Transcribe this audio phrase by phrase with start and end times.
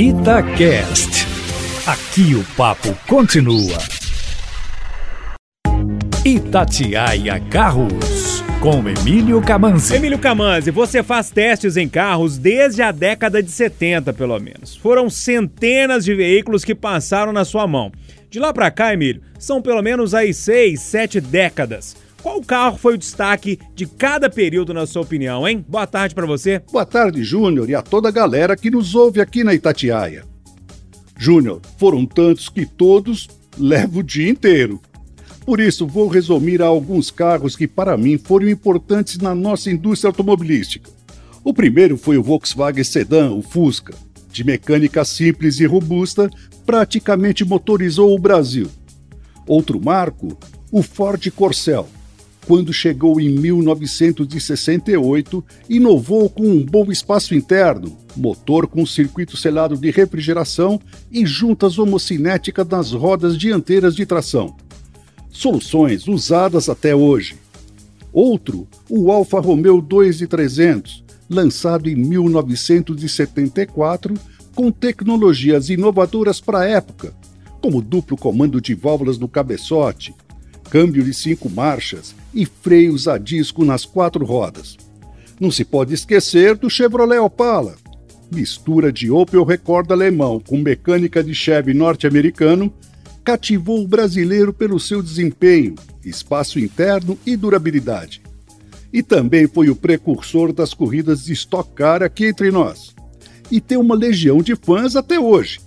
[0.00, 1.26] Itacast.
[1.84, 3.78] Aqui o papo continua.
[6.24, 9.96] Itatiaia Carros, com Emílio Camanzi.
[9.96, 14.76] Emílio Camanzi, você faz testes em carros desde a década de 70, pelo menos.
[14.76, 17.90] Foram centenas de veículos que passaram na sua mão.
[18.30, 21.96] De lá para cá, Emílio, são pelo menos aí seis, sete décadas.
[22.28, 25.64] Qual carro foi o destaque de cada período, na sua opinião, hein?
[25.66, 26.62] Boa tarde para você.
[26.70, 30.26] Boa tarde, Júnior, e a toda a galera que nos ouve aqui na Itatiaia.
[31.16, 34.78] Júnior, foram tantos que todos levam o dia inteiro.
[35.46, 40.90] Por isso, vou resumir alguns carros que, para mim, foram importantes na nossa indústria automobilística.
[41.42, 43.94] O primeiro foi o Volkswagen Sedan, o Fusca.
[44.30, 46.28] De mecânica simples e robusta,
[46.66, 48.68] praticamente motorizou o Brasil.
[49.46, 50.36] Outro marco,
[50.70, 51.88] o Ford Corcel
[52.48, 59.90] quando chegou em 1968, inovou com um bom espaço interno, motor com circuito selado de
[59.90, 60.80] refrigeração
[61.12, 64.56] e juntas homocinéticas nas rodas dianteiras de tração.
[65.28, 67.36] Soluções usadas até hoje.
[68.10, 74.14] Outro, o Alfa Romeo 2300, lançado em 1974,
[74.54, 77.12] com tecnologias inovadoras para a época,
[77.60, 80.14] como duplo comando de válvulas no cabeçote,
[80.70, 84.76] câmbio de cinco marchas e freios a disco nas quatro rodas.
[85.40, 87.76] Não se pode esquecer do Chevrolet Opala,
[88.30, 92.72] mistura de Opel Record alemão com mecânica de Chevy norte-americano,
[93.24, 98.22] cativou o brasileiro pelo seu desempenho, espaço interno e durabilidade.
[98.92, 102.94] E também foi o precursor das corridas de Stock Car aqui entre nós.
[103.50, 105.60] E tem uma legião de fãs até hoje.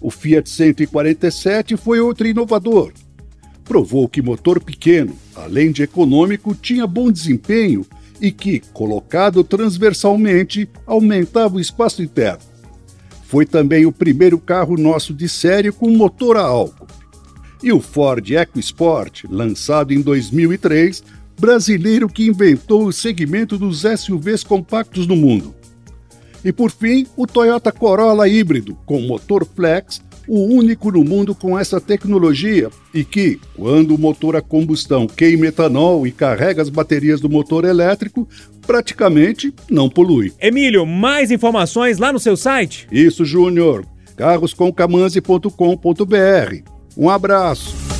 [0.00, 2.92] O Fiat 147 foi outro inovador,
[3.68, 7.84] provou que motor pequeno, além de econômico, tinha bom desempenho
[8.18, 12.40] e que, colocado transversalmente, aumentava o espaço interno.
[13.24, 16.88] Foi também o primeiro carro nosso de série com motor a álcool.
[17.62, 21.04] E o Ford EcoSport, lançado em 2003,
[21.38, 25.54] brasileiro que inventou o segmento dos SUVs compactos no mundo.
[26.42, 31.58] E por fim, o Toyota Corolla híbrido, com motor flex o único no mundo com
[31.58, 37.20] essa tecnologia e que, quando o motor a combustão queima etanol e carrega as baterias
[37.20, 38.28] do motor elétrico,
[38.66, 40.32] praticamente não polui.
[40.40, 42.86] Emílio, mais informações lá no seu site?
[42.92, 43.86] Isso, Júnior.
[44.16, 46.62] carroscomcamanzi.com.br.
[46.96, 47.97] Um abraço.